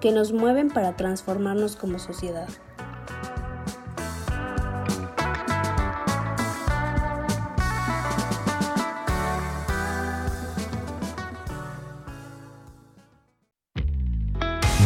[0.00, 2.48] que nos mueven para transformarnos como sociedad.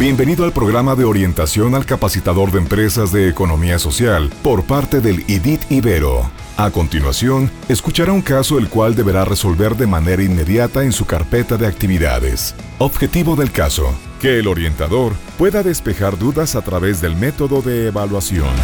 [0.03, 5.21] Bienvenido al programa de orientación al capacitador de empresas de economía social por parte del
[5.29, 6.29] IDIT Ibero.
[6.57, 11.57] A continuación, escuchará un caso el cual deberá resolver de manera inmediata en su carpeta
[11.57, 12.57] de actividades.
[12.79, 18.55] Objetivo del caso, que el orientador pueda despejar dudas a través del método de evaluación.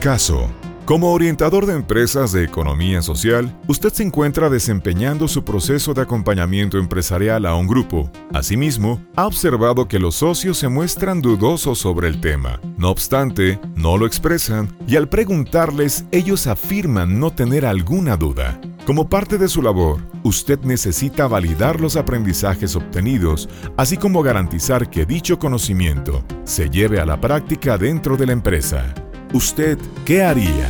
[0.00, 0.50] Caso.
[0.84, 6.78] Como orientador de empresas de economía social, usted se encuentra desempeñando su proceso de acompañamiento
[6.78, 8.10] empresarial a un grupo.
[8.34, 12.58] Asimismo, ha observado que los socios se muestran dudosos sobre el tema.
[12.76, 18.60] No obstante, no lo expresan y al preguntarles ellos afirman no tener alguna duda.
[18.90, 25.06] Como parte de su labor, usted necesita validar los aprendizajes obtenidos, así como garantizar que
[25.06, 28.92] dicho conocimiento se lleve a la práctica dentro de la empresa.
[29.32, 30.68] ¿Usted qué haría?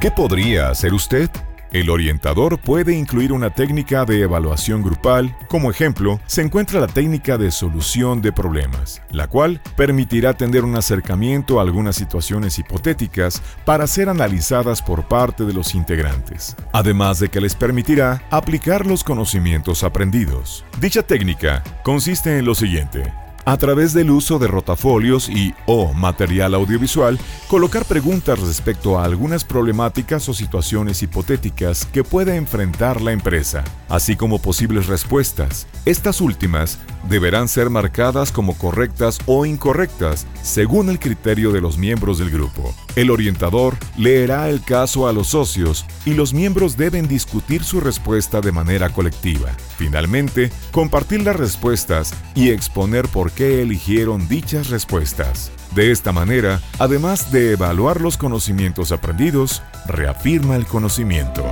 [0.00, 1.28] ¿Qué podría hacer usted?
[1.72, 5.34] El orientador puede incluir una técnica de evaluación grupal.
[5.48, 10.76] Como ejemplo, se encuentra la técnica de solución de problemas, la cual permitirá tener un
[10.76, 17.30] acercamiento a algunas situaciones hipotéticas para ser analizadas por parte de los integrantes, además de
[17.30, 20.66] que les permitirá aplicar los conocimientos aprendidos.
[20.78, 23.21] Dicha técnica consiste en lo siguiente.
[23.44, 29.42] A través del uso de rotafolios y o material audiovisual, colocar preguntas respecto a algunas
[29.42, 35.66] problemáticas o situaciones hipotéticas que pueda enfrentar la empresa, así como posibles respuestas.
[35.84, 42.18] Estas últimas deberán ser marcadas como correctas o incorrectas según el criterio de los miembros
[42.18, 42.74] del grupo.
[42.96, 48.40] El orientador leerá el caso a los socios y los miembros deben discutir su respuesta
[48.40, 49.50] de manera colectiva.
[49.76, 55.50] Finalmente, compartir las respuestas y exponer por qué eligieron dichas respuestas.
[55.74, 61.44] De esta manera, además de evaluar los conocimientos aprendidos, reafirma el conocimiento.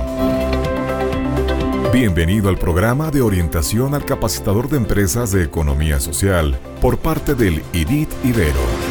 [1.93, 7.61] Bienvenido al programa de orientación al capacitador de empresas de economía social por parte del
[7.73, 8.90] IDIT Ibero.